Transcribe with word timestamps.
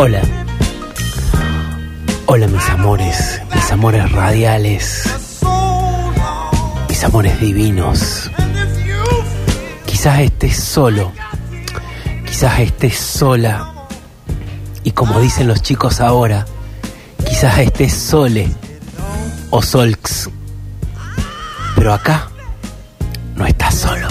Hola. 0.00 0.22
Hola 2.26 2.46
mis 2.46 2.68
amores, 2.68 3.42
mis 3.52 3.72
amores 3.72 4.12
radiales, 4.12 5.02
mis 6.88 7.02
amores 7.02 7.40
divinos. 7.40 8.30
Quizás 9.86 10.20
estés 10.20 10.56
solo, 10.56 11.10
quizás 12.24 12.60
estés 12.60 12.96
sola. 12.96 13.72
Y 14.84 14.92
como 14.92 15.18
dicen 15.18 15.48
los 15.48 15.62
chicos 15.62 16.00
ahora, 16.00 16.46
quizás 17.28 17.58
estés 17.58 17.92
sole 17.92 18.48
o 19.50 19.60
solx. 19.60 20.30
Pero 21.74 21.92
acá 21.92 22.28
no 23.34 23.44
estás 23.44 23.74
solo. 23.74 24.06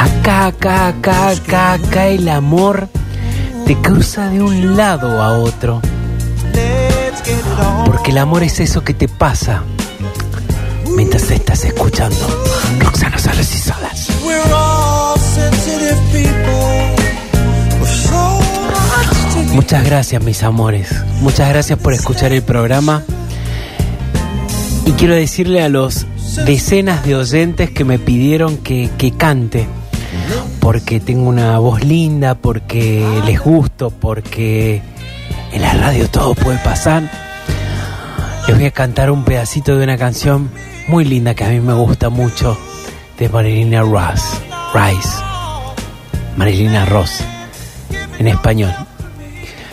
Acá, 0.00 0.46
acá, 0.46 0.88
acá, 0.88 1.28
acá, 1.28 1.72
acá 1.74 2.06
el 2.06 2.26
amor 2.30 2.88
te 3.66 3.76
cruza 3.76 4.30
de 4.30 4.40
un 4.40 4.74
lado 4.74 5.20
a 5.20 5.38
otro. 5.38 5.82
Porque 7.84 8.10
el 8.10 8.16
amor 8.16 8.42
es 8.42 8.60
eso 8.60 8.82
que 8.82 8.94
te 8.94 9.08
pasa 9.08 9.62
mientras 10.96 11.24
te 11.24 11.34
estás 11.34 11.64
escuchando. 11.64 12.16
Roxana 12.78 13.18
Salas 13.18 13.54
y 13.54 13.58
Solas. 13.58 14.08
Muchas 19.52 19.84
gracias 19.84 20.22
mis 20.24 20.42
amores. 20.42 20.88
Muchas 21.20 21.50
gracias 21.50 21.78
por 21.78 21.92
escuchar 21.92 22.32
el 22.32 22.42
programa. 22.42 23.02
Y 24.86 24.92
quiero 24.92 25.14
decirle 25.14 25.62
a 25.62 25.68
los 25.68 26.06
decenas 26.46 27.04
de 27.04 27.16
oyentes 27.16 27.68
que 27.68 27.84
me 27.84 27.98
pidieron 27.98 28.56
que, 28.56 28.88
que 28.96 29.12
cante 29.12 29.68
porque 30.60 31.00
tengo 31.00 31.28
una 31.28 31.58
voz 31.58 31.82
linda, 31.84 32.34
porque 32.34 33.22
les 33.24 33.40
gusto, 33.40 33.90
porque 33.90 34.82
en 35.52 35.62
la 35.62 35.72
radio 35.74 36.08
todo 36.08 36.34
puede 36.34 36.58
pasar. 36.58 37.10
Les 38.46 38.56
voy 38.56 38.66
a 38.66 38.70
cantar 38.70 39.10
un 39.10 39.24
pedacito 39.24 39.76
de 39.76 39.84
una 39.84 39.96
canción 39.96 40.50
muy 40.88 41.04
linda 41.04 41.34
que 41.34 41.44
a 41.44 41.48
mí 41.48 41.60
me 41.60 41.74
gusta 41.74 42.08
mucho 42.08 42.58
de 43.18 43.28
Marilina 43.28 43.82
Ross, 43.82 44.40
Rice, 44.74 45.08
Marilina 46.36 46.84
Ross, 46.86 47.22
en 48.18 48.28
español. 48.28 48.72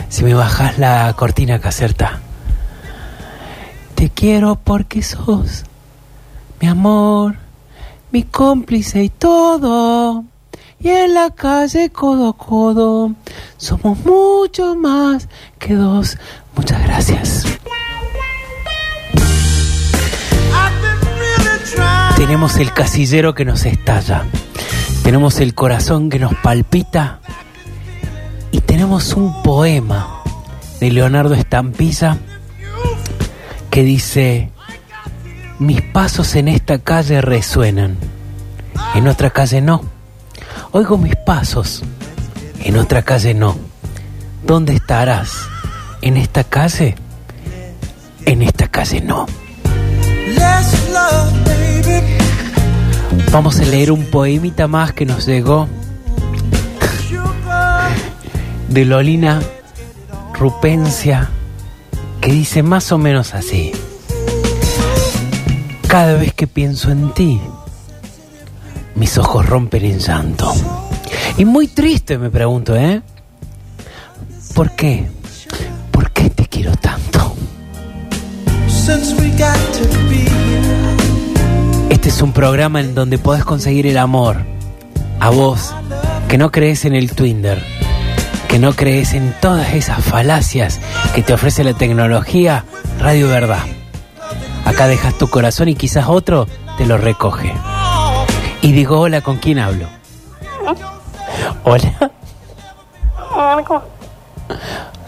Si 0.08 0.24
me 0.24 0.34
bajas 0.34 0.78
la 0.78 1.12
cortina 1.16 1.58
caserta. 1.58 2.20
Te 3.94 4.10
quiero 4.10 4.56
porque 4.56 5.02
sos 5.02 5.64
mi 6.60 6.68
amor, 6.68 7.36
mi 8.12 8.22
cómplice 8.22 9.02
y 9.02 9.08
todo 9.08 10.24
y 10.80 10.88
en 10.88 11.14
la 11.14 11.30
calle 11.30 11.90
codo 11.90 12.28
a 12.28 12.36
codo 12.36 13.12
somos 13.56 13.98
mucho 14.04 14.76
más 14.76 15.28
que 15.58 15.74
dos. 15.74 16.16
Muchas 16.56 16.82
gracias. 16.82 17.44
Tenemos 22.16 22.56
el 22.56 22.72
casillero 22.72 23.34
que 23.34 23.44
nos 23.44 23.64
estalla, 23.64 24.24
tenemos 25.02 25.40
el 25.40 25.54
corazón 25.54 26.10
que 26.10 26.18
nos 26.18 26.34
palpita 26.34 27.20
y 28.50 28.60
tenemos 28.60 29.14
un 29.14 29.42
poema 29.42 30.22
de 30.80 30.90
Leonardo 30.90 31.34
Estampilla 31.34 32.18
que 33.70 33.84
dice, 33.84 34.50
mis 35.60 35.80
pasos 35.80 36.34
en 36.34 36.48
esta 36.48 36.78
calle 36.78 37.20
resuenan, 37.20 37.96
en 38.94 39.06
otra 39.06 39.30
calle 39.30 39.60
no 39.60 39.97
Oigo 40.70 40.98
mis 40.98 41.16
pasos, 41.16 41.82
en 42.60 42.76
otra 42.76 43.02
calle 43.02 43.32
no. 43.32 43.56
¿Dónde 44.44 44.74
estarás? 44.74 45.32
¿En 46.02 46.18
esta 46.18 46.44
calle? 46.44 46.94
En 48.26 48.42
esta 48.42 48.68
calle 48.68 49.00
no. 49.00 49.26
Vamos 53.32 53.58
a 53.60 53.64
leer 53.64 53.92
un 53.92 54.04
poemita 54.04 54.68
más 54.68 54.92
que 54.92 55.06
nos 55.06 55.26
llegó 55.26 55.68
de 58.68 58.84
Lolina 58.84 59.40
Rupencia 60.34 61.30
que 62.20 62.30
dice 62.30 62.62
más 62.62 62.92
o 62.92 62.98
menos 62.98 63.34
así. 63.34 63.72
Cada 65.86 66.14
vez 66.14 66.34
que 66.34 66.46
pienso 66.46 66.90
en 66.90 67.14
ti, 67.14 67.40
mis 68.98 69.16
ojos 69.16 69.46
rompen 69.46 69.84
en 69.84 69.98
llanto. 69.98 70.52
Y 71.36 71.44
muy 71.44 71.68
triste 71.68 72.18
me 72.18 72.30
pregunto, 72.30 72.74
¿eh? 72.76 73.00
¿Por 74.54 74.72
qué? 74.72 75.06
¿Por 75.92 76.10
qué 76.10 76.30
te 76.30 76.46
quiero 76.46 76.72
tanto? 76.76 77.34
Este 81.90 82.08
es 82.08 82.22
un 82.22 82.32
programa 82.32 82.80
en 82.80 82.94
donde 82.94 83.18
podés 83.18 83.44
conseguir 83.44 83.86
el 83.86 83.98
amor. 83.98 84.38
A 85.20 85.30
vos, 85.30 85.74
que 86.28 86.38
no 86.38 86.50
crees 86.50 86.84
en 86.84 86.94
el 86.94 87.12
Twinder, 87.12 87.62
que 88.48 88.58
no 88.58 88.72
crees 88.72 89.14
en 89.14 89.34
todas 89.40 89.74
esas 89.74 90.02
falacias 90.02 90.80
que 91.14 91.22
te 91.22 91.32
ofrece 91.32 91.64
la 91.64 91.74
tecnología, 91.74 92.64
Radio 93.00 93.28
Verdad. 93.28 93.64
Acá 94.64 94.88
dejas 94.88 95.16
tu 95.18 95.28
corazón 95.28 95.68
y 95.68 95.74
quizás 95.74 96.06
otro 96.08 96.46
te 96.76 96.86
lo 96.86 96.98
recoge. 96.98 97.52
Y 98.62 98.72
digo, 98.72 99.00
hola, 99.00 99.20
¿con 99.20 99.36
quién 99.36 99.58
hablo? 99.58 99.86
Hola. 101.64 102.10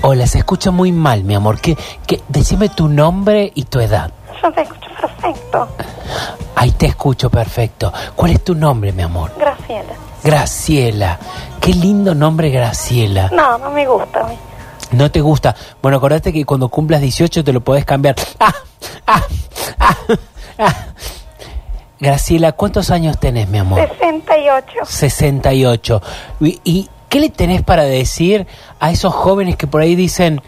Hola, 0.02 0.26
se 0.26 0.38
escucha 0.38 0.70
muy 0.70 0.92
mal, 0.92 1.24
mi 1.24 1.34
amor. 1.34 1.60
¿Qué, 1.60 1.76
qué? 2.06 2.22
Decime 2.28 2.68
tu 2.68 2.88
nombre 2.88 3.50
y 3.54 3.64
tu 3.64 3.80
edad. 3.80 4.12
Yo 4.42 4.52
te 4.52 4.62
escucho 4.62 4.88
perfecto. 5.00 5.68
Ahí 6.54 6.70
te 6.72 6.86
escucho 6.86 7.28
perfecto. 7.30 7.92
¿Cuál 8.14 8.32
es 8.32 8.44
tu 8.44 8.54
nombre, 8.54 8.92
mi 8.92 9.02
amor? 9.02 9.32
Graciela. 9.38 9.92
Graciela. 10.22 11.18
Qué 11.60 11.72
lindo 11.74 12.14
nombre, 12.14 12.50
Graciela. 12.50 13.30
No, 13.32 13.58
no 13.58 13.70
me 13.70 13.86
gusta 13.86 14.20
a 14.20 14.28
mí. 14.28 14.34
¿No 14.92 15.10
te 15.10 15.20
gusta? 15.20 15.54
Bueno, 15.82 15.98
acordate 15.98 16.32
que 16.32 16.44
cuando 16.44 16.68
cumplas 16.68 17.00
18 17.00 17.44
te 17.44 17.52
lo 17.52 17.60
podés 17.60 17.84
cambiar. 17.84 18.16
¡Ah! 18.38 18.54
¡Ah! 19.06 19.22
¡Ah! 20.58 20.74
Graciela, 22.00 22.52
¿cuántos 22.52 22.90
años 22.90 23.18
tenés, 23.18 23.48
mi 23.48 23.58
amor? 23.58 23.80
68. 23.98 24.66
68. 24.84 26.02
¿Y, 26.40 26.60
y 26.64 26.88
qué 27.08 27.20
le 27.20 27.28
tenés 27.28 27.62
para 27.62 27.84
decir 27.84 28.46
a 28.78 28.90
esos 28.90 29.12
jóvenes 29.14 29.56
que 29.56 29.66
por 29.66 29.82
ahí 29.82 29.94
dicen, 29.94 30.40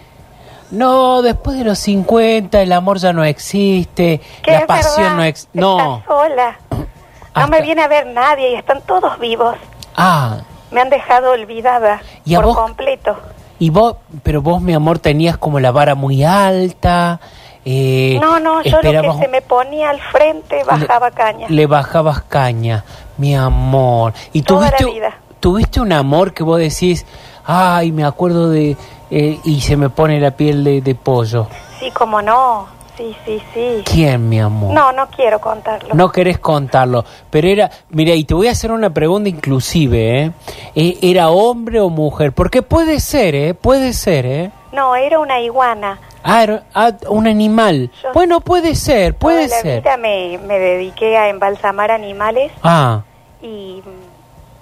no, 0.70 1.20
después 1.20 1.58
de 1.58 1.64
los 1.64 1.78
50 1.78 2.62
el 2.62 2.72
amor 2.72 2.98
ya 2.98 3.12
no 3.12 3.22
existe, 3.24 4.20
¿Qué 4.42 4.52
la 4.52 4.58
es 4.60 4.66
pasión 4.66 4.96
verdad? 5.02 5.16
no 5.16 5.22
existe? 5.24 5.60
No. 5.60 5.96
Estás 5.98 6.06
sola. 6.06 6.58
No 6.70 6.86
Hasta- 7.34 7.46
me 7.48 7.60
viene 7.62 7.82
a 7.82 7.88
ver 7.88 8.06
nadie 8.06 8.52
y 8.52 8.54
están 8.54 8.80
todos 8.82 9.18
vivos. 9.18 9.56
Ah, 9.96 10.38
Me 10.70 10.80
han 10.80 10.88
dejado 10.88 11.32
olvidada 11.32 12.00
¿Y 12.24 12.34
por 12.34 12.44
vos? 12.46 12.56
completo. 12.56 13.16
y 13.58 13.68
vos, 13.68 13.96
pero 14.22 14.40
vos, 14.40 14.62
mi 14.62 14.72
amor, 14.72 14.98
tenías 14.98 15.36
como 15.36 15.60
la 15.60 15.70
vara 15.70 15.94
muy 15.94 16.24
alta. 16.24 17.20
Eh, 17.64 18.18
No, 18.20 18.40
no, 18.40 18.62
yo 18.62 18.82
lo 18.82 19.02
que 19.02 19.12
se 19.22 19.28
me 19.28 19.40
ponía 19.42 19.90
al 19.90 20.00
frente 20.00 20.62
bajaba 20.64 21.10
caña. 21.10 21.46
Le 21.48 21.66
bajabas 21.66 22.22
caña, 22.22 22.84
mi 23.18 23.34
amor. 23.36 24.12
Y 24.32 24.42
Toda 24.42 24.70
la 24.70 24.76
tuviste, 24.76 24.94
vida. 25.00 25.14
tuviste 25.40 25.80
un 25.80 25.92
amor 25.92 26.34
que 26.34 26.42
vos 26.42 26.58
decís, 26.58 27.06
ay, 27.44 27.92
me 27.92 28.04
acuerdo 28.04 28.48
de... 28.50 28.76
eh, 29.10 29.38
y 29.44 29.60
se 29.60 29.76
me 29.76 29.90
pone 29.90 30.18
la 30.20 30.32
piel 30.32 30.64
de, 30.64 30.80
de 30.80 30.94
pollo. 30.94 31.46
Sí, 31.78 31.90
como 31.92 32.20
no. 32.20 32.66
Sí, 32.96 33.16
sí, 33.24 33.40
sí. 33.54 33.82
¿Quién, 33.90 34.28
mi 34.28 34.38
amor? 34.38 34.74
No, 34.74 34.92
no 34.92 35.06
quiero 35.08 35.40
contarlo. 35.40 35.94
No 35.94 36.12
querés 36.12 36.38
contarlo, 36.38 37.04
pero 37.30 37.48
era, 37.48 37.70
mira, 37.88 38.14
y 38.14 38.24
te 38.24 38.34
voy 38.34 38.48
a 38.48 38.50
hacer 38.50 38.70
una 38.70 38.90
pregunta 38.90 39.30
inclusive, 39.30 40.20
¿eh? 40.24 40.30
Eh, 40.74 40.98
¿Era 41.00 41.30
hombre 41.30 41.80
o 41.80 41.88
mujer? 41.88 42.32
Porque 42.32 42.60
puede 42.60 43.00
ser, 43.00 43.34
¿eh? 43.34 43.54
Puede 43.54 43.94
ser, 43.94 44.26
¿eh? 44.26 44.50
No, 44.72 44.94
era 44.94 45.18
una 45.20 45.40
iguana. 45.40 45.98
Ah, 46.24 46.62
ah, 46.74 46.92
un 47.08 47.26
animal. 47.26 47.90
Yo- 48.02 48.12
Bueno, 48.14 48.40
puede 48.40 48.74
ser, 48.74 49.14
puede 49.14 49.46
Toda 49.46 49.56
la 49.56 49.62
ser. 49.62 49.80
vida 49.82 49.96
me, 49.96 50.38
me 50.38 50.58
dediqué 50.58 51.16
a 51.16 51.28
embalsamar 51.28 51.90
animales 51.90 52.52
Ah, 52.62 53.02
y, 53.42 53.82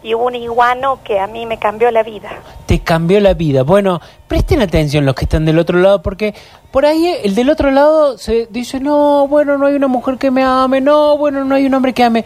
y 0.02 0.14
hubo 0.14 0.26
un 0.26 0.34
iguano 0.36 1.00
que 1.04 1.18
a 1.20 1.26
mí 1.26 1.44
me 1.46 1.58
cambió 1.58 1.90
la 1.90 2.02
vida. 2.02 2.30
te 2.66 2.78
cambió 2.80 3.20
la 3.20 3.34
vida. 3.34 3.62
Bueno, 3.64 4.00
presten 4.28 4.62
atención 4.62 5.04
los 5.04 5.14
que 5.14 5.24
están 5.24 5.44
del 5.44 5.58
otro 5.58 5.78
lado, 5.78 6.02
porque 6.02 6.34
por 6.70 6.86
ahí 6.86 7.04
eh, 7.06 7.20
el 7.24 7.34
del 7.34 7.50
otro 7.50 7.70
lado 7.72 8.16
se 8.16 8.46
dice, 8.50 8.78
no, 8.80 9.26
bueno, 9.28 9.58
no 9.58 9.66
hay 9.66 9.74
una 9.74 9.88
mujer 9.88 10.16
que 10.18 10.30
me 10.30 10.42
ame, 10.44 10.80
no, 10.80 11.18
bueno, 11.18 11.44
no 11.44 11.54
hay 11.56 11.66
un 11.66 11.74
hombre 11.74 11.92
que 11.92 12.04
ame. 12.04 12.24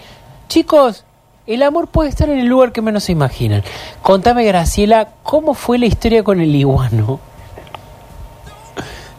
Chicos, 0.48 1.04
el 1.46 1.62
amor 1.62 1.88
puede 1.88 2.10
estar 2.10 2.28
en 2.28 2.38
el 2.38 2.46
lugar 2.46 2.70
que 2.72 2.82
menos 2.82 3.04
se 3.04 3.12
imaginan. 3.12 3.62
Contame, 4.02 4.44
Graciela, 4.44 5.08
¿cómo 5.22 5.54
fue 5.54 5.78
la 5.78 5.86
historia 5.86 6.22
con 6.22 6.40
el 6.40 6.54
iguano? 6.54 7.18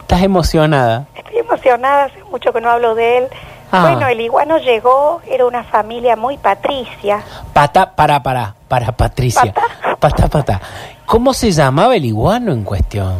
¿Estás 0.06 0.22
emocionada? 0.22 1.06
Estoy 1.16 1.38
emocionada, 1.38 2.04
hace 2.04 2.22
mucho 2.30 2.52
que 2.52 2.60
no 2.60 2.70
hablo 2.70 2.94
de 2.94 3.18
él. 3.18 3.24
Ah. 3.72 3.88
Bueno, 3.90 4.06
el 4.06 4.20
iguano 4.20 4.56
llegó, 4.58 5.20
era 5.28 5.44
una 5.44 5.64
familia 5.64 6.14
muy 6.14 6.38
patricia. 6.38 7.24
Pata, 7.52 7.90
para, 7.96 8.22
para, 8.22 8.54
para, 8.68 8.92
Patricia. 8.92 9.52
Pata. 9.52 9.96
Pata, 9.98 10.28
pata. 10.28 10.60
¿Cómo 11.06 11.34
se 11.34 11.50
llamaba 11.50 11.96
el 11.96 12.04
iguano 12.04 12.52
en 12.52 12.62
cuestión? 12.62 13.18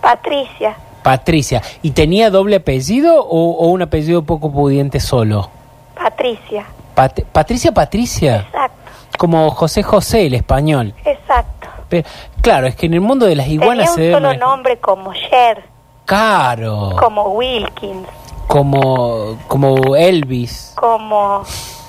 Patricia, 0.00 0.74
Patricia. 1.02 1.60
¿Y 1.82 1.90
tenía 1.90 2.30
doble 2.30 2.56
apellido 2.56 3.22
o, 3.22 3.50
o 3.58 3.66
un 3.66 3.82
apellido 3.82 4.22
poco 4.22 4.50
pudiente 4.50 5.00
solo? 5.00 5.50
Patricia. 5.94 6.64
Pat- 6.94 7.24
Patricia, 7.30 7.72
Patricia. 7.72 8.36
Exacto, 8.46 8.74
Como 9.18 9.50
José 9.50 9.82
José, 9.82 10.26
el 10.28 10.34
español. 10.34 10.94
exacto. 11.04 11.68
Pero, 11.90 12.08
claro, 12.40 12.66
es 12.68 12.74
que 12.74 12.86
en 12.86 12.94
el 12.94 13.02
mundo 13.02 13.26
de 13.26 13.36
las 13.36 13.48
iguanas 13.48 13.94
Tenía 13.94 14.12
se 14.12 14.16
un 14.16 14.22
ve 14.22 14.30
solo 14.30 14.38
nombre 14.46 14.78
como 14.78 15.12
Cher, 15.12 15.62
caro. 16.04 16.96
como 16.98 17.22
Wilkins, 17.30 18.06
Como, 18.46 19.38
como 19.48 19.96
Elvis. 19.96 20.72
como... 20.76 21.42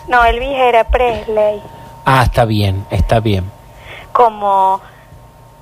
No, 0.07 0.23
Elvis 0.25 0.49
era 0.57 0.83
Presley, 0.85 1.61
Ah, 2.05 2.23
está 2.23 2.43
bien, 2.45 2.85
está 2.91 3.19
bien. 3.21 3.49
como 4.11 4.81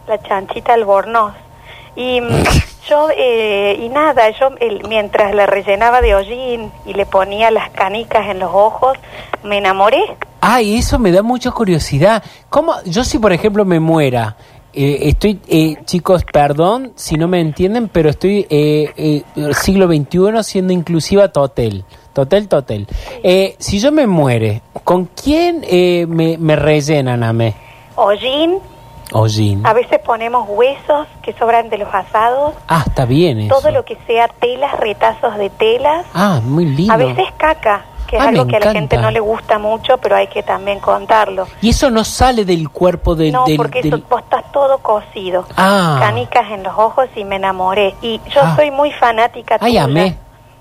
la 0.07 0.19
chanchita 0.23 0.73
albornoz. 0.73 1.33
Y 1.95 2.19
mm, 2.21 2.43
yo, 2.89 3.09
eh, 3.15 3.77
y 3.79 3.89
nada, 3.89 4.29
yo 4.31 4.49
mientras 4.89 5.35
la 5.35 5.45
rellenaba 5.45 6.01
de 6.01 6.15
hollín 6.15 6.71
y 6.85 6.93
le 6.93 7.05
ponía 7.05 7.51
las 7.51 7.69
canicas 7.69 8.27
en 8.29 8.39
los 8.39 8.49
ojos, 8.53 8.97
me 9.43 9.59
enamoré. 9.59 10.01
Ay, 10.41 10.77
eso 10.79 10.97
me 10.97 11.11
da 11.11 11.21
mucha 11.21 11.51
curiosidad. 11.51 12.23
¿Cómo? 12.49 12.73
Yo 12.85 13.03
si 13.03 13.19
por 13.19 13.31
ejemplo 13.31 13.63
me 13.63 13.79
muera, 13.79 14.35
eh, 14.73 14.99
estoy, 15.09 15.39
eh, 15.47 15.75
chicos, 15.85 16.23
perdón 16.31 16.93
si 16.95 17.15
no 17.15 17.27
me 17.27 17.39
entienden, 17.41 17.87
pero 17.89 18.09
estoy 18.09 18.45
eh, 18.49 18.91
eh, 18.97 19.23
siglo 19.53 19.87
XXI 19.87 20.43
siendo 20.43 20.73
inclusiva 20.73 21.27
total. 21.29 21.83
Total, 22.13 22.47
total. 22.49 22.87
Eh, 23.23 23.55
si 23.57 23.79
yo 23.79 23.91
me 23.91 24.05
muere, 24.07 24.61
¿con 24.83 25.05
quién 25.05 25.61
eh, 25.67 26.05
me, 26.07 26.37
me 26.37 26.55
rellenan 26.57 27.23
a 27.23 27.31
mí? 27.31 27.53
Hollín, 27.95 28.57
Hollín. 29.13 29.65
a 29.65 29.73
veces 29.73 29.99
ponemos 30.05 30.45
huesos 30.49 31.07
que 31.21 31.33
sobran 31.33 31.69
de 31.69 31.77
los 31.77 31.93
asados, 31.93 32.53
Ah, 32.67 32.83
está 32.87 33.05
bien 33.05 33.39
eso. 33.41 33.55
todo 33.59 33.71
lo 33.71 33.83
que 33.85 33.97
sea 34.07 34.27
telas, 34.39 34.77
retazos 34.79 35.37
de 35.37 35.49
telas, 35.51 36.05
Ah, 36.13 36.41
muy 36.43 36.65
lindo. 36.65 36.93
a 36.93 36.97
veces 36.97 37.25
caca, 37.37 37.85
que 38.11 38.17
es 38.17 38.21
Ah, 38.21 38.27
algo 38.27 38.45
que 38.45 38.57
a 38.57 38.59
la 38.59 38.71
gente 38.73 38.97
no 38.97 39.09
le 39.09 39.19
gusta 39.21 39.57
mucho, 39.57 39.97
pero 39.97 40.15
hay 40.17 40.27
que 40.27 40.43
también 40.43 40.79
contarlo. 40.79 41.47
Y 41.61 41.69
eso 41.69 41.89
no 41.89 42.03
sale 42.03 42.45
del 42.45 42.69
cuerpo 42.69 43.15
del... 43.15 43.31
no, 43.31 43.45
del- 43.45 43.57
porque 43.57 43.81
del- 43.81 43.93
eso, 43.95 44.03
vos 44.09 44.21
estás 44.21 44.51
todo 44.51 44.77
cocido. 44.79 45.45
Ah. 45.57 45.97
Canicas 45.99 46.51
en 46.51 46.61
los 46.61 46.77
ojos 46.77 47.07
y 47.15 47.23
me 47.23 47.37
enamoré. 47.37 47.95
Y 48.03 48.19
yo 48.29 48.41
Ah. 48.43 48.55
soy 48.55 48.69
muy 48.69 48.91
fanática 48.91 49.57
Ay, 49.59 49.71
tuya. 49.71 49.83
amé. 49.85 50.17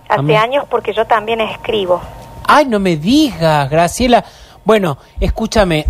Hace 0.09 0.21
Amé. 0.21 0.37
años 0.39 0.65
porque 0.71 0.93
yo 0.95 1.05
también 1.07 1.41
escribo. 1.41 2.01
Ay, 2.47 2.65
no 2.67 2.79
me 2.81 2.97
digas, 2.97 3.69
Graciela. 3.69 4.25
Bueno, 4.65 4.97
escúchame, 5.21 5.87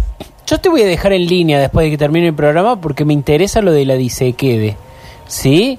yo 0.46 0.58
te 0.60 0.68
voy 0.68 0.82
a 0.82 0.86
dejar 0.86 1.12
en 1.12 1.26
línea 1.26 1.58
después 1.58 1.84
de 1.84 1.90
que 1.90 1.98
termine 1.98 2.26
el 2.28 2.34
programa 2.34 2.80
porque 2.80 3.04
me 3.04 3.12
interesa 3.12 3.60
lo 3.60 3.72
de 3.72 3.84
la 3.84 3.94
disequede. 3.94 4.76
¿Sí? 5.26 5.78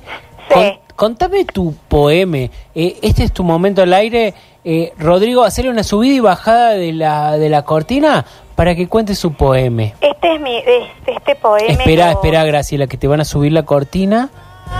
Sí. 0.53 0.77
contame 0.95 1.45
tu 1.45 1.73
poema. 1.87 2.37
Eh, 2.75 2.99
este 3.01 3.23
es 3.23 3.31
tu 3.33 3.43
momento 3.43 3.81
al 3.81 3.91
aire. 3.93 4.33
Eh, 4.63 4.93
Rodrigo, 4.99 5.43
hacerle 5.43 5.71
una 5.71 5.83
subida 5.83 6.13
y 6.13 6.19
bajada 6.19 6.69
de 6.71 6.93
la, 6.93 7.37
de 7.37 7.49
la 7.49 7.63
cortina 7.63 8.25
para 8.55 8.75
que 8.75 8.87
cuente 8.87 9.15
su 9.15 9.33
poema. 9.33 9.83
Este 10.01 10.35
es 10.35 10.39
mi, 10.41 10.57
este, 10.57 11.13
este 11.13 11.35
poema. 11.35 11.67
Espera, 11.67 12.05
lo- 12.07 12.11
espera, 12.11 12.43
Graciela, 12.43 12.85
que 12.87 12.97
te 12.97 13.07
van 13.07 13.21
a 13.21 13.25
subir 13.25 13.51
la 13.53 13.63
cortina. 13.63 14.29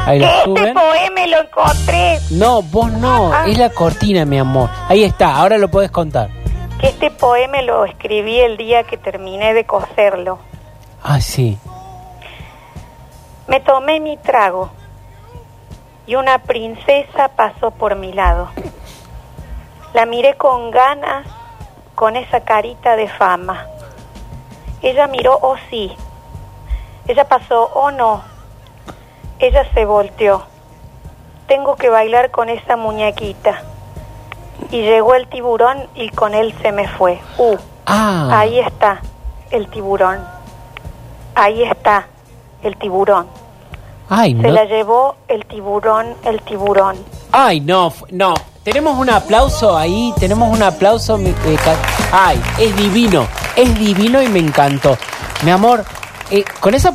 Ahí 0.06 0.20
la 0.20 0.28
Este 0.32 0.44
suben. 0.46 0.74
poema 0.76 1.28
lo 1.28 1.42
encontré. 1.42 2.20
No, 2.32 2.62
vos 2.62 2.92
no, 2.92 3.34
Ah. 3.34 3.46
es 3.48 3.58
la 3.58 3.70
cortina, 3.72 4.24
mi 4.24 4.38
amor. 4.38 4.70
Ahí 4.88 5.04
está, 5.04 5.36
ahora 5.36 5.58
lo 5.58 5.70
puedes 5.70 5.90
contar. 5.92 6.30
Que 6.80 6.88
este 6.88 7.10
poema 7.12 7.62
lo 7.64 7.86
escribí 7.86 8.40
el 8.40 8.58
día 8.58 8.84
que 8.84 8.98
terminé 8.98 9.54
de 9.54 9.66
coserlo. 9.66 10.40
Ah, 11.04 11.20
sí. 11.20 11.58
Me 13.48 13.60
tomé 13.60 14.00
mi 14.00 14.16
trago 14.18 14.70
y 16.08 16.16
una 16.16 16.38
princesa 16.40 17.30
pasó 17.36 17.72
por 17.72 17.96
mi 17.96 18.14
lado. 18.14 18.50
La 19.94 20.06
miré 20.06 20.36
con 20.38 20.72
ganas, 20.72 21.26
con 21.96 22.16
esa 22.16 22.42
carita 22.42 22.96
de 22.96 23.08
fama. 23.10 23.66
Ella 24.82 25.08
miró, 25.08 25.38
oh 25.42 25.56
sí. 25.70 25.92
Ella 27.08 27.28
pasó, 27.28 27.70
oh 27.74 27.92
no. 27.92 28.22
Ella 29.40 29.66
se 29.74 29.86
volteó. 29.86 30.44
Tengo 31.48 31.76
que 31.76 31.90
bailar 31.90 32.32
con 32.32 32.50
esa 32.50 32.78
muñequita. 32.78 33.62
Y 34.70 34.82
llegó 34.84 35.16
el 35.16 35.28
tiburón 35.28 35.88
y 35.96 36.10
con 36.10 36.34
él 36.34 36.54
se 36.62 36.72
me 36.72 36.88
fue. 36.88 37.20
Uh, 37.38 37.58
Ah. 37.86 38.30
ahí 38.40 38.60
está 38.60 39.02
el 39.50 39.68
tiburón. 39.70 40.24
Ahí 41.36 41.64
está 41.64 42.08
el 42.62 42.78
tiburón. 42.78 43.28
Ay, 44.08 44.34
Se 44.34 44.48
no. 44.48 44.52
la 44.54 44.66
llevó 44.66 45.16
el 45.28 45.46
tiburón, 45.46 46.16
el 46.24 46.42
tiburón. 46.44 46.96
Ay, 47.32 47.60
no, 47.60 47.92
no. 48.12 48.34
Tenemos 48.64 48.98
un 49.00 49.10
aplauso 49.10 49.76
ahí, 49.76 50.14
tenemos 50.20 50.56
un 50.56 50.62
aplauso. 50.62 51.18
eh, 51.20 51.34
Ay, 52.12 52.40
es 52.60 52.76
divino, 52.78 53.28
es 53.56 53.78
divino 53.80 54.22
y 54.22 54.28
me 54.30 54.40
encantó. 54.40 54.98
Mi 55.44 55.50
amor, 55.52 55.84
eh, 56.30 56.44
con 56.60 56.76
esa... 56.76 56.94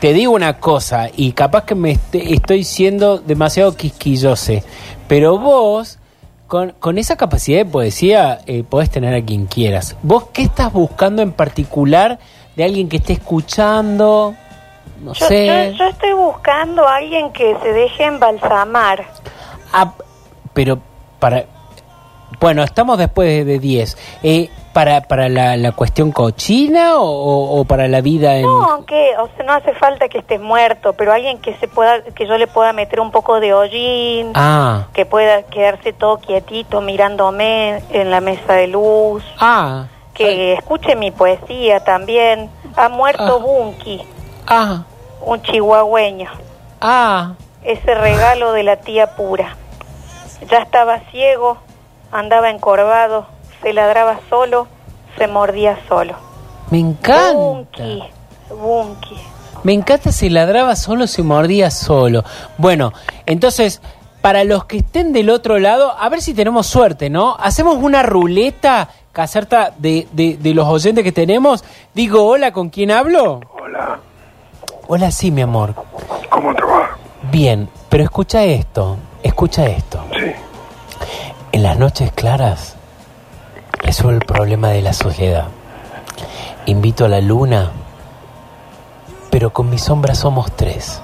Te 0.00 0.12
digo 0.12 0.32
una 0.32 0.58
cosa, 0.58 1.08
y 1.14 1.32
capaz 1.32 1.64
que 1.64 1.74
me 1.74 1.98
estoy 2.12 2.64
siendo 2.64 3.18
demasiado 3.18 3.76
quisquillose, 3.76 4.62
pero 5.08 5.38
vos, 5.38 5.98
con, 6.46 6.70
con 6.78 6.98
esa 6.98 7.16
capacidad 7.16 7.58
de 7.58 7.64
poesía, 7.64 8.40
eh, 8.46 8.62
podés 8.68 8.90
tener 8.90 9.14
a 9.14 9.24
quien 9.24 9.46
quieras. 9.46 9.96
¿Vos 10.02 10.26
qué 10.32 10.42
estás 10.42 10.72
buscando 10.72 11.22
en 11.22 11.32
particular 11.32 12.18
de 12.56 12.64
alguien 12.64 12.88
que 12.88 12.96
esté 12.98 13.14
escuchando? 13.14 14.34
No 15.02 15.12
Yo, 15.14 15.26
sé. 15.26 15.46
yo- 15.72 15.78
yo 15.78 15.84
estoy 15.90 16.12
buscando 16.12 16.86
a 16.86 16.96
alguien 16.96 17.32
que 17.32 17.56
se 17.62 17.72
deje 17.72 18.04
embalsamar. 18.04 19.04
Ah, 19.72 19.94
pero 20.52 20.78
para... 21.18 21.44
Bueno, 22.40 22.62
estamos 22.62 22.98
después 22.98 23.46
de 23.46 23.58
10. 23.58 23.96
Eh, 24.22 24.50
¿Para, 24.74 25.00
para 25.00 25.28
la, 25.28 25.56
la 25.56 25.72
cuestión 25.72 26.12
cochina 26.12 26.98
o, 26.98 27.02
o- 27.02 27.60
o 27.60 27.64
para 27.64 27.88
la 27.88 28.00
vida 28.02 28.36
en...? 28.36 28.42
No, 28.42 28.64
aunque, 28.70 29.12
o 29.18 29.26
sea, 29.34 29.44
no 29.46 29.54
hace 29.54 29.72
falta 29.74 30.08
que 30.08 30.18
estés 30.18 30.40
muerto, 30.40 30.92
pero 30.92 31.12
alguien 31.12 31.38
que 31.38 31.54
se 31.56 31.66
pueda, 31.66 32.02
que 32.14 32.26
yo 32.28 32.36
le 32.38 32.46
pueda 32.46 32.72
meter 32.74 33.00
un 33.00 33.10
poco 33.10 33.40
de 33.40 33.54
hollín, 33.54 34.30
Ah, 34.34 34.86
que 34.92 35.04
pueda 35.06 35.42
quedarse 35.44 35.92
todo 35.94 36.18
quietito 36.18 36.80
mirándome 36.80 37.82
en 37.90 38.10
la 38.10 38.20
mesa 38.20 38.52
de 38.52 38.68
luz, 38.68 39.24
ah, 39.40 39.86
que 40.14 40.52
escuche 40.52 40.94
mi 40.94 41.10
poesía 41.10 41.80
también. 41.80 42.48
Ha 42.76 42.88
muerto 42.90 43.40
Ah. 43.40 43.42
Bunky, 43.42 44.02
ah, 44.46 44.82
un 45.24 45.42
chihuahueño, 45.42 46.28
ah. 46.82 47.32
ese 47.64 47.94
regalo 47.94 48.52
de 48.52 48.62
la 48.62 48.76
tía 48.76 49.16
pura. 49.16 49.56
Ya 50.50 50.58
estaba 50.58 51.00
ciego, 51.10 51.58
andaba 52.12 52.50
encorvado, 52.50 53.26
se 53.62 53.72
ladraba 53.72 54.20
solo, 54.30 54.68
se 55.16 55.26
mordía 55.26 55.78
solo. 55.88 56.14
Me 56.70 56.78
encanta. 56.78 57.32
Bunky, 57.32 58.02
Bunky. 58.50 59.16
Me 59.64 59.72
encanta 59.72 60.12
si 60.12 60.28
ladraba 60.30 60.76
solo, 60.76 61.06
se 61.06 61.22
mordía 61.22 61.70
solo. 61.70 62.22
Bueno, 62.58 62.92
entonces, 63.26 63.82
para 64.20 64.44
los 64.44 64.66
que 64.66 64.78
estén 64.78 65.12
del 65.12 65.30
otro 65.30 65.58
lado, 65.58 65.92
a 65.98 66.08
ver 66.08 66.22
si 66.22 66.34
tenemos 66.34 66.66
suerte, 66.66 67.10
¿no? 67.10 67.36
Hacemos 67.40 67.76
una 67.76 68.02
ruleta, 68.02 68.88
Caserta, 69.12 69.72
de, 69.78 70.06
de, 70.12 70.36
de 70.36 70.54
los 70.54 70.68
oyentes 70.68 71.02
que 71.02 71.10
tenemos. 71.10 71.64
Digo, 71.92 72.24
hola, 72.24 72.52
¿con 72.52 72.68
quién 72.70 72.92
hablo? 72.92 73.40
Hola, 73.60 73.98
Hola, 74.86 75.10
sí, 75.10 75.30
mi 75.32 75.42
amor. 75.42 75.74
¿cómo 76.30 76.54
te 76.54 76.62
va? 76.62 76.96
Bien, 77.32 77.68
pero 77.88 78.04
escucha 78.04 78.44
esto, 78.44 78.96
escucha 79.22 79.66
esto. 79.66 80.04
En 81.52 81.62
las 81.62 81.78
noches 81.78 82.12
claras 82.12 82.76
resuelvo 83.78 84.20
el 84.20 84.26
problema 84.26 84.68
de 84.68 84.82
la 84.82 84.92
soledad. 84.92 85.48
Invito 86.66 87.06
a 87.06 87.08
la 87.08 87.20
luna, 87.20 87.70
pero 89.30 89.50
con 89.52 89.70
mi 89.70 89.78
sombra 89.78 90.14
somos 90.14 90.54
tres. 90.56 91.00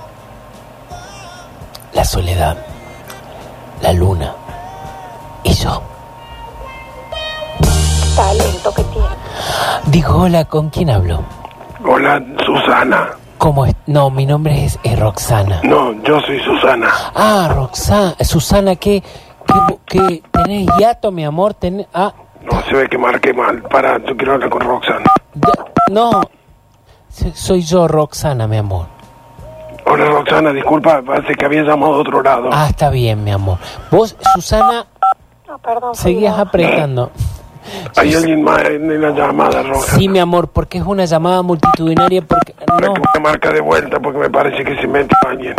La 1.93 2.05
soledad, 2.05 2.57
la 3.81 3.93
luna 3.93 4.35
y 5.45 5.53
yo. 5.55 5.83
Talento 8.17 8.73
que 8.75 8.85
tiene. 8.85 9.09
Digo, 9.87 10.23
hola, 10.23 10.45
¿con 10.45 10.71
quién 10.71 10.91
hablo? 10.91 11.25
hola 11.85 12.23
Susana. 12.45 13.09
¿Cómo 13.39 13.67
es? 13.67 13.75
No, 13.87 14.11
mi 14.11 14.25
nombre 14.25 14.65
es, 14.65 14.79
es 14.83 14.99
Roxana. 14.99 15.61
No, 15.65 15.93
yo 16.03 16.21
soy 16.23 16.41
Susana. 16.41 16.89
Ah, 17.15 17.51
Roxana, 17.55 18.15
Susana, 18.21 18.77
¿qué, 18.77 19.03
qué, 19.47 19.79
qué- 19.87 20.23
tenés 20.31 20.69
hiato, 20.79 21.11
mi 21.11 21.25
amor? 21.25 21.55
Tenés, 21.55 21.87
ah, 21.95 22.13
No, 22.51 22.63
se 22.63 22.75
ve 22.75 22.89
que 22.89 22.99
marqué 22.99 23.33
mal. 23.33 23.63
Para, 23.63 23.99
yo 24.05 24.17
quiero 24.17 24.35
hablar 24.35 24.51
con 24.51 24.61
Roxana. 24.61 25.05
Ya- 25.35 25.65
No, 25.91 26.11
so- 27.09 27.33
soy 27.35 27.63
yo, 27.63 27.89
Roxana, 27.89 28.47
mi 28.47 28.57
amor. 28.59 28.87
Hola 29.87 30.07
Roxana, 30.07 30.53
disculpa, 30.53 31.03
parece 31.03 31.35
que 31.35 31.45
había 31.45 31.63
llamado 31.63 31.95
a 31.95 31.99
otro 31.99 32.23
lado. 32.23 32.49
Ah, 32.53 32.67
está 32.71 32.89
bien, 32.91 33.23
mi 33.23 33.31
amor. 33.31 33.59
Vos, 33.91 34.17
Susana, 34.35 34.87
No, 35.47 35.59
perdón. 35.59 35.95
Seguías 35.95 36.39
apretando. 36.39 37.11
Hay 37.97 38.15
alguien 38.15 38.43
más 38.43 38.63
en 38.65 39.01
la 39.01 39.11
llamada, 39.11 39.63
Roxana. 39.63 39.99
Sí, 39.99 40.09
mi 40.09 40.19
amor, 40.19 40.49
porque 40.49 40.79
es 40.79 40.85
una 40.85 41.05
llamada 41.05 41.43
multitudinaria. 41.43 42.23
Porque 42.23 42.55
Me 42.81 42.87
no, 42.89 42.95
puse 42.95 43.21
marca 43.21 43.51
de 43.53 43.61
vuelta 43.61 44.01
porque 44.01 44.19
me 44.19 44.29
parece 44.31 44.65
que 44.65 44.77
se 44.81 44.87
mete 44.87 45.15
alguien. 45.27 45.55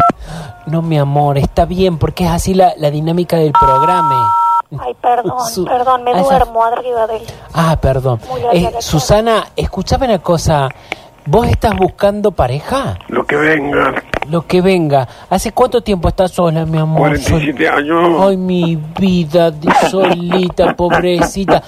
No, 0.68 0.82
mi 0.82 0.98
amor, 0.98 1.38
está 1.38 1.66
bien, 1.66 1.98
porque 1.98 2.26
es 2.26 2.32
así 2.32 2.54
la, 2.54 2.74
la 2.78 2.92
dinámica 2.92 3.38
del 3.38 3.52
programa. 3.54 4.32
Ay, 4.80 4.94
perdón, 5.02 5.40
Su- 5.48 5.64
perdón, 5.66 6.04
me 6.04 6.12
Ah, 6.12 6.20
esa- 6.22 6.24
duermo 6.40 6.64
arriba 6.64 7.08
del... 7.08 7.22
Ah, 7.54 7.78
perdón. 7.80 8.20
Eh. 8.54 8.72
Susana, 8.80 9.46
escúchame 9.56 10.06
una 10.08 10.20
cosa. 10.20 10.70
¿Vos 11.28 11.48
estás 11.48 11.76
buscando 11.76 12.32
pareja? 12.32 13.00
Lo 13.08 13.26
que 13.26 13.36
venga. 13.36 13.96
Lo 14.30 14.46
que 14.46 14.62
venga. 14.62 15.08
¿Hace 15.30 15.52
cuánto 15.54 15.82
tiempo 15.82 16.08
estás 16.08 16.32
sola, 16.32 16.66
mi 16.68 16.78
amor? 16.78 17.00
47 17.00 17.68
años. 17.68 18.22
Ay, 18.22 18.38
mi 18.38 18.76
vida, 18.76 19.50
de 19.50 19.74
solita, 19.90 20.74
pobrecita. 20.78 21.64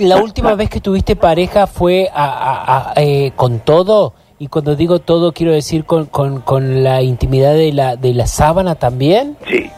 La 0.00 0.16
última 0.18 0.54
vez 0.54 0.68
que 0.68 0.80
tuviste 0.80 1.16
pareja 1.16 1.66
fue 1.66 2.10
a- 2.12 2.24
a- 2.24 2.90
a- 2.90 2.92
eh, 2.96 3.32
con 3.34 3.60
todo. 3.60 4.12
Y 4.38 4.46
cuando 4.48 4.76
digo 4.76 5.00
todo, 5.00 5.32
quiero 5.32 5.52
decir 5.52 5.84
con, 5.84 6.06
con, 6.06 6.40
con 6.42 6.84
la 6.84 7.02
intimidad 7.02 7.54
de 7.54 7.72
la, 7.72 7.96
de 7.96 8.14
la 8.14 8.26
sábana 8.26 8.74
también. 8.76 9.36
Sí, 9.46 9.70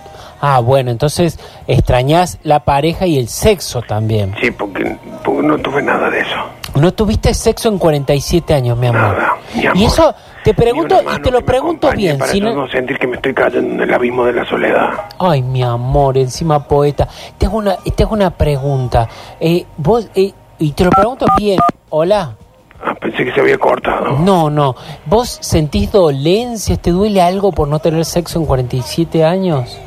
Ah, 0.42 0.60
bueno, 0.60 0.90
entonces 0.90 1.38
extrañás 1.66 2.38
la 2.44 2.60
pareja 2.64 3.06
y 3.06 3.18
el 3.18 3.28
sexo 3.28 3.82
también. 3.82 4.34
sí, 4.40 4.50
porque, 4.50 4.96
porque 5.22 5.42
no 5.42 5.58
tuve 5.58 5.82
nada 5.82 6.08
de 6.08 6.20
eso. 6.20 6.34
No 6.80 6.92
tuviste 6.94 7.34
sexo 7.34 7.68
en 7.68 7.76
47 7.78 8.54
años, 8.54 8.78
mi 8.78 8.86
amor. 8.86 9.02
Nada, 9.18 9.32
mi 9.54 9.66
amor. 9.66 9.76
Y 9.76 9.84
eso 9.84 10.14
te 10.42 10.54
pregunto, 10.54 10.96
y 11.14 11.20
te 11.20 11.30
lo 11.30 11.44
pregunto 11.44 11.90
bien. 11.92 12.16
Para 12.16 12.32
si 12.32 12.40
no- 12.40 12.54
no 12.54 12.68
sentir 12.70 12.98
que 12.98 13.06
me 13.06 13.16
estoy 13.16 13.34
cayendo 13.34 13.74
en 13.74 13.80
el 13.82 13.92
abismo 13.92 14.24
de 14.24 14.32
la 14.32 14.46
soledad. 14.46 14.88
Ay, 15.18 15.42
mi 15.42 15.62
amor, 15.62 16.16
encima 16.16 16.66
poeta. 16.66 17.06
Te 17.36 17.44
hago 17.44 17.58
una, 17.58 17.76
te 17.76 18.02
hago 18.02 18.14
una 18.14 18.30
pregunta. 18.30 19.08
Eh, 19.38 19.66
vos, 19.76 20.08
eh, 20.14 20.32
y 20.58 20.72
te 20.72 20.84
lo 20.84 20.90
pregunto 20.90 21.26
bien. 21.36 21.58
Hola. 21.90 22.34
Ah, 22.82 22.94
pensé 22.94 23.24
que 23.24 23.32
se 23.32 23.40
había 23.40 23.58
cortado. 23.58 24.18
No, 24.18 24.48
no. 24.50 24.74
¿Vos 25.06 25.38
sentís 25.42 25.92
dolencias? 25.92 26.78
¿Te 26.78 26.90
duele 26.90 27.20
algo 27.20 27.52
por 27.52 27.68
no 27.68 27.78
tener 27.78 28.04
sexo 28.04 28.38
en 28.38 28.46
47 28.46 29.24
años? 29.24 29.78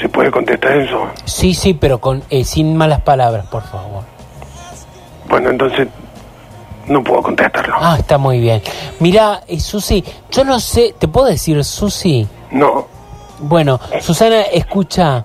¿Se 0.00 0.08
puede 0.08 0.30
contestar 0.32 0.76
eso? 0.78 1.06
Sí, 1.24 1.54
sí, 1.54 1.74
pero 1.74 2.00
con 2.00 2.22
eh, 2.28 2.44
sin 2.44 2.76
malas 2.76 3.02
palabras, 3.02 3.46
por 3.46 3.62
favor. 3.62 4.02
Bueno, 5.28 5.50
entonces 5.50 5.86
no 6.88 7.04
puedo 7.04 7.22
contestarlo. 7.22 7.74
Ah, 7.78 7.96
está 7.98 8.18
muy 8.18 8.40
bien. 8.40 8.60
Mira, 8.98 9.42
eh, 9.46 9.60
Susi, 9.60 10.04
yo 10.30 10.44
no 10.44 10.58
sé, 10.58 10.94
¿te 10.98 11.06
puedo 11.06 11.26
decir 11.28 11.62
Susi? 11.64 12.26
No, 12.50 12.86
Bueno, 13.38 13.78
Susana, 14.00 14.42
escucha, 14.42 15.24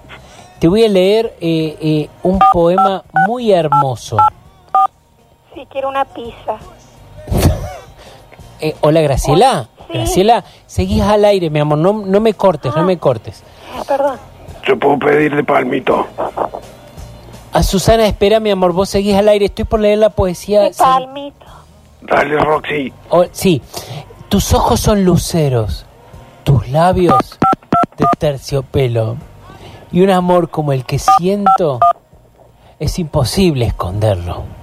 te 0.60 0.68
voy 0.68 0.86
a 0.86 0.88
leer 0.90 1.36
eh, 1.42 1.78
eh, 1.82 2.10
un 2.24 2.40
poema 2.54 3.04
muy 3.28 3.52
hermoso. 3.52 4.18
Sí, 5.58 5.68
quiero 5.72 5.90
una 5.90 6.06
pizza. 6.06 6.60
Eh, 8.60 8.76
hola, 8.82 9.02
Graciela. 9.02 9.68
Sí. 9.88 9.94
Graciela, 9.94 10.44
seguís 10.68 11.02
al 11.02 11.26
aire, 11.26 11.50
mi 11.50 11.60
amor, 11.60 11.80
no, 11.80 11.94
no 11.94 12.20
me 12.20 12.36
cortes, 12.36 12.76
no 12.76 12.84
me 12.84 13.00
cortes. 13.00 13.44
Ah, 13.76 13.82
perdón. 13.88 14.20
yo 14.68 14.78
puedo 14.78 15.00
pedir 15.00 15.36
de 15.36 15.44
palmito. 15.44 16.06
A 17.54 17.64
Susana, 17.64 18.06
espera, 18.06 18.40
mi 18.40 18.52
amor, 18.52 18.72
vos 18.72 18.90
seguís 18.90 19.16
al 19.16 19.30
aire, 19.30 19.46
estoy 19.46 19.66
por 19.66 19.80
leer 19.80 19.98
la 19.98 20.12
poesía. 20.12 20.62
Mi 20.66 20.74
palmito. 20.74 21.46
Ah, 21.48 21.64
Dale, 22.02 22.38
Roxy. 22.38 22.94
Oh, 23.10 23.26
sí, 23.32 23.60
tus 24.30 24.54
ojos 24.54 24.80
son 24.80 25.06
luceros, 25.06 25.88
tus 26.44 26.70
labios 26.70 27.40
de 27.98 28.06
terciopelo 28.20 29.18
y 29.92 30.02
un 30.02 30.12
amor 30.12 30.52
como 30.52 30.72
el 30.72 30.86
que 30.86 31.00
siento 31.00 31.80
es 32.78 33.00
imposible 33.00 33.66
esconderlo. 33.66 34.57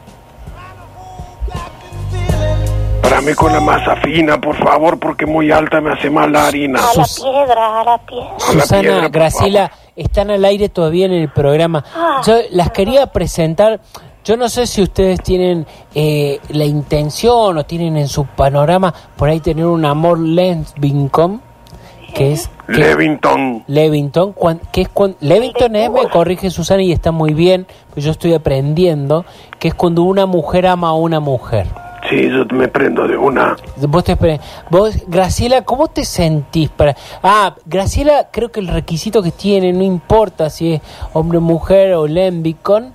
Para 3.14 3.26
mí 3.26 3.34
con 3.34 3.52
la 3.52 3.60
masa 3.60 3.94
fina, 4.02 4.40
por 4.40 4.56
favor, 4.56 4.98
porque 4.98 5.24
muy 5.24 5.52
alta 5.52 5.80
me 5.80 5.92
hace 5.92 6.10
mal 6.10 6.32
la 6.32 6.48
harina. 6.48 6.80
A 6.80 6.98
la 6.98 7.04
piedra, 7.04 7.80
a 7.80 7.84
la 7.84 7.98
piedra. 7.98 8.34
Susana, 8.38 8.80
piedra, 8.82 9.08
Graciela, 9.08 9.70
están 9.94 10.32
al 10.32 10.44
aire 10.44 10.68
todavía 10.68 11.06
en 11.06 11.12
el 11.12 11.28
programa. 11.28 11.84
Ah, 11.94 12.22
Yo 12.26 12.34
las 12.50 12.72
quería 12.72 13.06
presentar. 13.06 13.78
Yo 14.24 14.36
no 14.36 14.48
sé 14.48 14.66
si 14.66 14.82
ustedes 14.82 15.22
tienen 15.22 15.64
eh, 15.94 16.40
la 16.48 16.64
intención 16.64 17.56
o 17.56 17.64
tienen 17.64 17.96
en 17.96 18.08
su 18.08 18.26
panorama 18.26 18.92
por 19.16 19.28
ahí 19.28 19.38
tener 19.38 19.66
un 19.66 19.84
amor 19.84 20.18
Lensbincom, 20.18 21.38
que 22.16 22.32
es 22.32 22.50
que- 22.66 22.72
Levington. 22.72 23.62
Levington, 23.68 24.32
cuan- 24.32 24.60
que 24.72 24.80
es 24.80 24.88
cuando 24.88 25.16
Levington 25.20 25.76
es, 25.76 25.88
me 25.88 26.08
corrige 26.08 26.50
Susana 26.50 26.82
y 26.82 26.90
está 26.90 27.12
muy 27.12 27.32
bien, 27.32 27.68
pues 27.92 28.04
yo 28.04 28.10
estoy 28.10 28.34
aprendiendo, 28.34 29.24
que 29.60 29.68
es 29.68 29.74
cuando 29.74 30.02
una 30.02 30.26
mujer 30.26 30.66
ama 30.66 30.88
a 30.88 30.94
una 30.94 31.20
mujer. 31.20 31.68
Yo 32.22 32.44
me 32.56 32.68
prendo 32.68 33.08
de 33.08 33.16
una. 33.16 33.56
Vos 33.76 34.04
te 34.04 34.16
vos, 34.70 34.96
Graciela, 35.08 35.62
¿cómo 35.62 35.88
te 35.88 36.04
sentís 36.04 36.70
para? 36.70 36.96
Ah, 37.22 37.54
Graciela, 37.66 38.28
creo 38.30 38.52
que 38.52 38.60
el 38.60 38.68
requisito 38.68 39.22
que 39.22 39.30
tiene, 39.30 39.72
no 39.72 39.82
importa 39.82 40.48
si 40.50 40.74
es 40.74 40.80
hombre, 41.12 41.40
mujer 41.40 41.94
o 41.94 42.06
lembicon, 42.06 42.92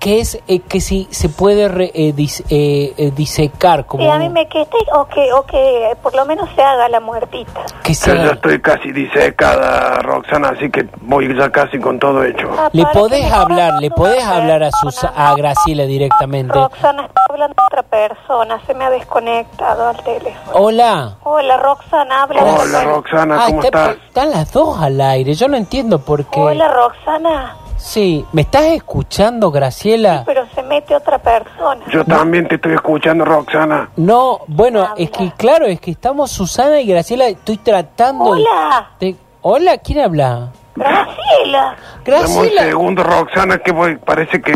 que 0.00 0.18
es 0.20 0.40
eh, 0.48 0.60
que 0.60 0.80
si 0.80 1.06
se 1.10 1.28
puede 1.28 1.68
re- 1.68 1.92
eh, 1.94 2.14
dis- 2.16 2.42
eh, 2.48 2.94
eh, 2.96 3.10
disecar 3.14 3.84
como 3.84 4.10
a 4.10 4.18
mí 4.18 4.30
me 4.30 4.48
que 4.48 4.62
esté, 4.62 4.78
o 4.94 5.04
que, 5.06 5.30
o 5.34 5.44
que 5.44 5.94
por 6.02 6.14
lo 6.16 6.24
menos 6.24 6.48
se 6.56 6.62
haga 6.62 6.88
la 6.88 7.00
muertita. 7.00 7.60
que 7.84 7.92
Yo 7.92 8.14
ya 8.14 8.22
sea. 8.22 8.32
estoy 8.32 8.60
casi 8.62 8.92
disecada, 8.92 9.98
Roxana, 10.00 10.48
así 10.56 10.70
que 10.70 10.88
voy 11.02 11.36
ya 11.36 11.50
casi 11.50 11.78
con 11.78 11.98
todo 11.98 12.24
hecho. 12.24 12.48
Ah, 12.58 12.70
Le 12.72 12.86
podés 12.86 13.30
hablar, 13.30 13.74
le 13.80 13.90
podés 13.90 14.24
hablar 14.24 14.62
a 14.62 14.70
sus 14.70 15.04
a 15.04 15.34
Graciela 15.36 15.84
directamente. 15.84 16.54
Roxana 16.54 17.04
está 17.04 17.22
hablando 17.28 17.62
otra 17.66 17.82
persona, 17.82 18.58
se 18.66 18.72
me 18.74 18.84
ha 18.86 18.90
desconectado 18.90 19.88
al 19.88 20.02
teléfono. 20.02 20.50
Hola. 20.54 21.16
Hola, 21.24 21.56
Roxana, 21.58 22.22
habla. 22.22 22.42
Hola, 22.42 22.84
Roxana, 22.84 23.36
Ah, 23.38 23.46
¿cómo 23.48 23.62
está- 23.62 23.90
estás? 23.90 24.06
están 24.06 24.30
las 24.30 24.50
dos 24.52 24.80
al 24.80 24.98
aire, 24.98 25.34
yo 25.34 25.46
no 25.46 25.58
entiendo 25.58 25.98
por 25.98 26.24
qué. 26.24 26.40
Hola, 26.40 26.68
Roxana. 26.68 27.56
Sí, 27.82 28.24
¿me 28.32 28.42
estás 28.42 28.64
escuchando, 28.66 29.50
Graciela? 29.50 30.22
Pero 30.26 30.46
se 30.54 30.62
mete 30.62 30.94
otra 30.94 31.18
persona. 31.18 31.84
Yo 31.90 32.04
también 32.04 32.46
te 32.46 32.56
estoy 32.56 32.74
escuchando, 32.74 33.24
Roxana. 33.24 33.90
No, 33.96 34.40
bueno, 34.48 34.82
Habla. 34.82 34.94
es 34.98 35.10
que 35.10 35.32
claro, 35.32 35.64
es 35.66 35.80
que 35.80 35.90
estamos 35.90 36.30
Susana 36.30 36.80
y 36.80 36.86
Graciela, 36.86 37.26
estoy 37.26 37.56
tratando 37.56 38.34
de- 38.34 38.42
Hola, 38.42 38.90
de... 39.00 39.16
Hola, 39.42 39.78
¿quién 39.78 40.00
habla? 40.00 40.50
Graciela. 40.76 41.60
Dame 41.64 41.76
un 41.96 42.04
Graciela. 42.04 42.62
segundo, 42.64 43.02
Roxana, 43.02 43.58
que 43.58 43.72
voy, 43.72 43.96
parece 43.96 44.40
que... 44.42 44.52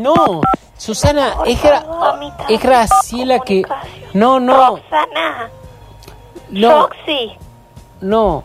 No, 0.00 0.40
Susana, 0.76 1.34
es, 1.44 1.60
Gra- 1.62 1.84
Graciela 2.62 3.40
que... 3.40 3.64
No, 4.14 4.38
no, 4.38 4.76
Roxana. 4.76 5.50
no, 6.50 6.82
Roxy. 6.82 7.32
no. 8.00 8.44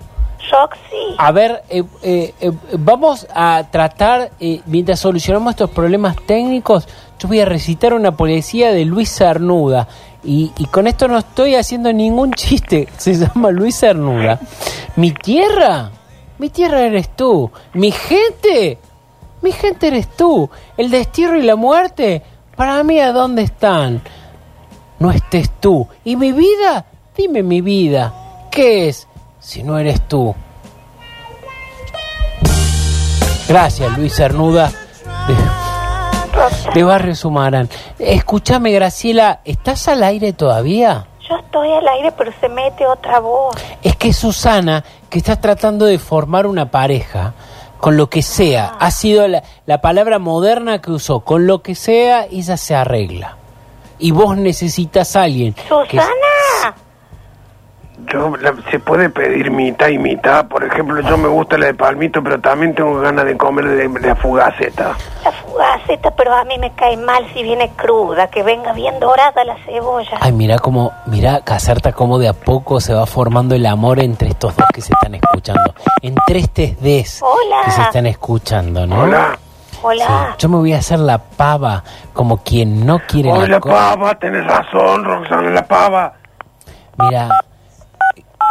A 1.18 1.32
ver, 1.32 1.64
eh, 1.70 1.84
eh, 2.02 2.34
eh, 2.40 2.52
vamos 2.78 3.28
a 3.34 3.66
tratar, 3.70 4.32
mientras 4.66 5.00
solucionamos 5.00 5.52
estos 5.52 5.70
problemas 5.70 6.16
técnicos, 6.26 6.88
yo 7.20 7.28
voy 7.28 7.40
a 7.40 7.46
recitar 7.46 7.94
una 7.94 8.16
poesía 8.16 8.72
de 8.72 8.86
Luis 8.86 9.10
Cernuda. 9.16 9.88
Y, 10.24 10.52
y 10.58 10.66
con 10.66 10.88
esto 10.88 11.08
no 11.08 11.18
estoy 11.18 11.56
haciendo 11.56 11.92
ningún 11.94 12.34
chiste, 12.34 12.88
se 12.98 13.16
llama 13.16 13.52
Luis 13.52 13.80
Cernuda. 13.80 14.40
Mi 14.96 15.12
tierra, 15.12 15.92
mi 16.38 16.50
tierra 16.50 16.82
eres 16.82 17.16
tú. 17.16 17.52
Mi 17.74 17.92
gente, 17.92 18.78
mi 19.42 19.52
gente 19.52 19.88
eres 19.88 20.10
tú. 20.16 20.50
El 20.76 20.92
destierro 20.92 21.38
y 21.38 21.44
la 21.44 21.56
muerte, 21.56 22.24
para 22.56 22.84
mí, 22.84 23.00
¿a 23.00 23.12
dónde 23.12 23.44
están? 23.44 24.02
no 25.00 25.12
estés 25.12 25.50
tú. 25.60 25.88
Y 26.04 26.16
mi 26.16 26.32
vida, 26.32 26.86
dime 27.16 27.44
mi 27.44 27.62
vida, 27.62 28.48
¿qué 28.52 28.90
es 28.90 29.07
si 29.48 29.64
no 29.64 29.78
eres 29.80 30.02
tú? 30.10 30.36
Gracias, 33.48 33.98
Luis 33.98 34.14
Cernuda 34.14 34.70
de, 35.28 36.74
de 36.74 36.84
Barrio 36.84 37.16
Sumarán. 37.16 37.70
Escúchame, 37.98 38.72
Graciela, 38.74 39.40
¿estás 39.46 39.88
al 39.88 40.04
aire 40.04 40.34
todavía? 40.34 41.08
Yo 41.30 41.38
estoy 41.38 41.72
al 41.72 41.88
aire, 41.88 42.12
pero 42.18 42.32
se 42.42 42.50
mete 42.50 42.86
otra 42.86 43.20
voz. 43.22 43.56
Es 43.82 43.96
que 43.96 44.12
Susana, 44.12 44.84
que 45.10 45.20
estás 45.20 45.40
tratando 45.40 45.86
de 45.86 45.98
formar 45.98 46.46
una 46.46 46.70
pareja, 46.70 47.34
con 47.78 47.96
lo 47.96 48.10
que 48.10 48.22
sea, 48.24 48.76
ha 48.80 48.92
sido 48.92 49.26
la, 49.30 49.44
la 49.66 49.80
palabra 49.80 50.20
moderna 50.20 50.82
que 50.82 50.92
usó, 50.92 51.22
con 51.22 51.48
lo 51.48 51.62
que 51.62 51.74
sea, 51.76 52.26
ella 52.30 52.58
se 52.58 52.76
arregla. 52.76 53.38
Y 53.98 54.12
vos 54.12 54.36
necesitas 54.36 55.16
a 55.16 55.24
alguien. 55.24 55.54
que- 55.54 55.62
Susana. 55.70 56.76
Yo, 58.12 58.36
la- 58.38 58.54
se 58.72 58.80
puede 58.80 59.10
pedir 59.10 59.52
mitad 59.52 59.88
y 59.90 59.98
mitad. 59.98 60.48
Por 60.48 60.64
ejemplo, 60.64 61.02
yo 61.02 61.18
me 61.18 61.28
gusta 61.28 61.58
la 61.58 61.66
de 61.68 61.74
palmito, 61.74 62.24
pero 62.24 62.40
también 62.40 62.74
tengo 62.74 63.00
ganas 63.02 63.26
de 63.26 63.36
comer 63.38 63.66
de, 63.68 63.88
de 63.90 64.08
la 64.08 64.16
fugaceta. 64.16 64.96
La 65.26 65.32
fugaceta, 65.32 66.12
pero 66.16 66.34
a 66.34 66.46
mí 66.46 66.58
me 66.58 66.72
cae 66.74 66.96
mal 66.96 67.26
si 67.34 67.44
viene 67.44 67.70
cruda, 67.76 68.28
que 68.28 68.44
venga 68.44 68.72
bien 68.74 69.00
dorada 69.00 69.44
la 69.44 69.58
cebolla. 69.66 70.18
Ay, 70.22 70.32
mira 70.32 70.58
cómo, 70.60 70.94
mira, 71.08 71.42
Caserta, 71.42 71.92
cómo 71.92 72.18
de 72.18 72.30
a 72.30 72.34
poco 72.34 72.80
se 72.80 72.94
va 72.94 73.06
formando 73.06 73.56
el 73.56 73.66
amor 73.66 74.00
entre 74.00 74.30
estos 74.30 74.56
dos 74.56 74.68
que 74.74 74.82
se 74.82 74.94
están 74.94 75.16
escuchando. 75.16 75.74
Entre 76.02 76.40
estos 76.40 76.80
des 76.82 77.22
Hola. 77.22 77.58
que 77.66 77.72
se 77.72 77.82
están 77.82 78.06
escuchando, 78.06 78.88
¿no? 78.88 79.02
Hola. 79.02 79.38
Sí, 79.72 79.78
Hola. 79.84 80.36
yo 80.40 80.50
me 80.50 80.58
voy 80.58 80.74
a 80.74 80.78
hacer 80.78 81.00
la 81.00 81.18
pava 81.20 81.84
como 82.14 82.38
quien 82.38 82.86
no 82.86 83.00
quiere 83.08 83.32
Hola, 83.32 83.48
la 83.48 83.60
cosa. 83.60 83.76
pava, 83.76 84.16
tenés 84.16 84.46
razón, 84.48 85.04
Roxana, 85.04 85.50
la 85.52 85.66
pava. 85.66 86.14
Mira, 87.00 87.30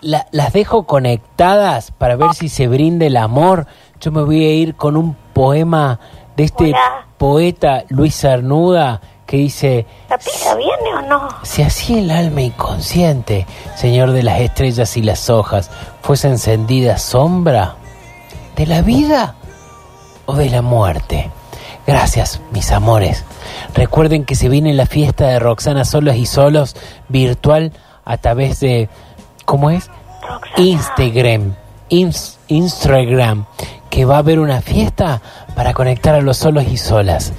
la- 0.03 0.27
las 0.31 0.53
dejo 0.53 0.85
conectadas 0.85 1.91
para 1.91 2.17
ver 2.17 2.35
si 2.35 2.49
se 2.49 2.69
brinda 2.69 3.07
el 3.07 3.17
amor. 3.17 3.67
Yo 4.01 4.13
me 4.13 4.23
voy 4.23 4.45
a 4.45 4.53
ir 4.53 4.75
con 4.75 4.97
un 4.97 5.15
poema 5.33 5.99
de 6.37 6.45
este 6.45 6.65
Hola. 6.71 7.07
poeta 7.19 7.85
Luis 7.89 8.15
Cernuda 8.21 9.01
que 9.27 9.39
dice, 9.39 9.87
¿La 10.09 10.19
pija 10.19 10.55
viene 10.55 10.95
o 10.99 11.03
no? 11.03 11.29
si 11.43 11.63
así 11.63 11.99
el 11.99 12.11
alma 12.13 12.43
inconsciente, 12.43 13.47
Señor 13.75 14.13
de 14.13 14.23
las 14.23 14.41
estrellas 14.41 14.97
y 14.97 15.03
las 15.03 15.31
hojas, 15.31 15.71
fuese 16.03 16.29
encendida 16.29 16.97
sombra 16.99 17.75
de 18.55 18.67
la 18.67 18.83
vida 18.83 19.35
o 20.27 20.35
de 20.35 20.49
la 20.51 20.63
muerte. 20.63 21.31
Gracias, 21.89 22.41
mis 22.53 22.71
amores. 22.73 23.25
Recuerden 23.75 24.25
que 24.25 24.35
se 24.37 24.49
viene 24.49 24.75
la 24.75 24.87
fiesta 24.87 25.27
de 25.29 25.39
Roxana 25.41 25.85
Solos 25.85 26.17
y 26.17 26.27
Solos 26.27 26.77
virtual 27.09 27.73
a 28.05 28.17
través 28.19 28.61
de, 28.61 28.89
¿cómo 29.47 29.71
es? 29.71 29.91
Instagram, 30.59 31.55
Ins- 31.89 32.37
Instagram, 32.49 33.47
que 33.89 34.05
va 34.05 34.17
a 34.17 34.19
haber 34.19 34.39
una 34.41 34.61
fiesta 34.61 35.23
para 35.55 35.73
conectar 35.73 36.15
a 36.15 36.21
los 36.21 36.37
solos 36.37 36.65
y 36.71 36.77
solas. 36.77 37.33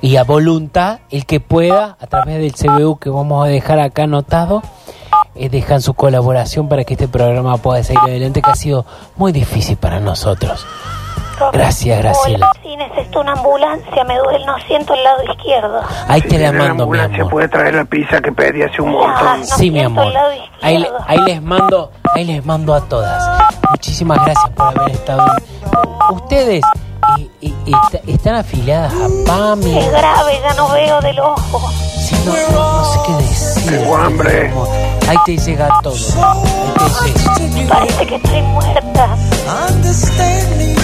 Y 0.00 0.16
a 0.16 0.24
voluntad, 0.24 0.98
el 1.10 1.24
que 1.26 1.38
pueda, 1.40 1.96
a 2.00 2.06
través 2.08 2.38
del 2.38 2.52
CBU 2.52 2.98
que 2.98 3.08
vamos 3.08 3.44
a 3.46 3.48
dejar 3.48 3.78
acá 3.78 4.02
anotado, 4.02 4.62
eh, 5.36 5.48
dejan 5.48 5.80
su 5.80 5.94
colaboración 5.94 6.68
para 6.68 6.84
que 6.84 6.94
este 6.94 7.06
programa 7.08 7.56
pueda 7.58 7.82
seguir 7.84 8.00
adelante, 8.02 8.42
que 8.42 8.50
ha 8.50 8.56
sido 8.56 8.84
muy 9.16 9.30
difícil 9.32 9.76
para 9.76 10.00
nosotros. 10.00 10.66
Gracias, 11.52 11.98
Graciela. 11.98 12.50
Hola, 12.50 12.60
sí, 12.62 12.76
necesito 12.76 13.20
una 13.20 13.32
ambulancia, 13.32 14.04
me 14.04 14.16
duele, 14.18 14.44
no 14.46 14.58
siento 14.66 14.94
el 14.94 15.02
lado 15.04 15.22
izquierdo. 15.24 15.80
Ahí 16.08 16.20
Si 16.22 16.28
te 16.28 16.38
la 16.38 16.52
mando, 16.52 16.74
mi 16.74 16.80
ambulancia, 16.82 17.20
amor. 17.22 17.30
puede 17.32 17.48
traer 17.48 17.74
la 17.74 17.84
pizza 17.84 18.20
que 18.20 18.32
pedí 18.32 18.62
hace 18.62 18.80
un 18.82 18.90
Ah, 18.90 18.92
montón. 18.92 19.40
no 19.40 19.46
Sí, 19.56 19.70
mi 19.70 19.80
amor. 19.80 20.06
el 20.06 20.12
lado 20.14 20.30
Ahí, 20.62 20.86
ahí 21.08 21.18
les 21.26 21.42
mando, 21.42 21.90
ahí 22.14 22.24
les 22.24 22.44
mando 22.44 22.74
a 22.74 22.80
todas. 22.82 23.22
Muchísimas 23.70 24.18
gracias 24.24 24.50
por 24.50 24.68
haber 24.78 24.90
estado. 24.92 25.26
Ustedes 26.12 26.62
eh, 27.18 27.28
eh, 27.42 27.52
est- 27.66 28.08
están 28.08 28.36
afiliadas 28.36 28.92
a 28.94 29.08
PAMI. 29.26 29.78
Es 29.78 29.90
grave, 29.90 30.40
ya 30.40 30.54
no 30.54 30.68
veo 30.70 31.00
del 31.00 31.18
ojo. 31.18 31.70
Sí, 31.98 32.14
no, 32.24 32.32
no- 32.32 32.72
no 32.78 32.84
sé 32.84 32.98
qué 33.06 33.12
decir. 33.14 33.78
Tengo 33.78 33.96
hambre. 33.96 34.52
Ahí 35.08 35.16
te 35.26 35.36
llega 35.36 35.68
todo. 35.82 35.94
Ahí 35.94 37.12
te 37.36 37.48
llega. 37.50 37.74
Parece 37.74 38.06
que 38.06 38.14
estoy 38.16 38.42
muerta. 38.42 38.81
Understand 39.48 40.58
me. 40.58 40.74